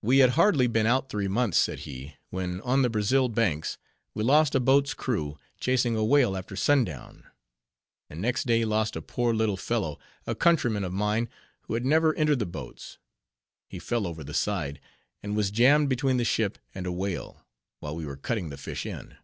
"We 0.00 0.18
had 0.18 0.30
hardly 0.38 0.68
been 0.68 0.86
out 0.86 1.08
three 1.08 1.26
months," 1.26 1.58
said 1.58 1.80
he, 1.80 2.14
"when 2.30 2.60
on 2.60 2.82
the 2.82 2.88
Brazil 2.88 3.28
banks 3.28 3.78
we 4.14 4.22
lost 4.22 4.54
a 4.54 4.60
boat's 4.60 4.94
crew, 4.94 5.38
chasing 5.58 5.96
a 5.96 6.04
whale 6.04 6.36
after 6.36 6.54
sundown; 6.54 7.24
and 8.08 8.22
next 8.22 8.44
day 8.46 8.64
lost 8.64 8.94
a 8.94 9.02
poor 9.02 9.34
little 9.34 9.56
fellow, 9.56 9.98
a 10.24 10.36
countryman 10.36 10.84
of 10.84 10.92
mine, 10.92 11.28
who 11.62 11.74
had 11.74 11.84
never 11.84 12.14
entered 12.14 12.38
the 12.38 12.46
boats; 12.46 12.98
he 13.68 13.80
fell 13.80 14.06
over 14.06 14.22
the 14.22 14.34
side, 14.34 14.80
and 15.20 15.34
was 15.34 15.50
jammed 15.50 15.88
between 15.88 16.16
the 16.16 16.24
ship, 16.24 16.58
and 16.72 16.86
a 16.86 16.92
whale, 16.92 17.42
while 17.80 17.96
we 17.96 18.06
were 18.06 18.16
cutting 18.16 18.50
the 18.50 18.56
fish 18.56 18.86
in. 18.86 19.16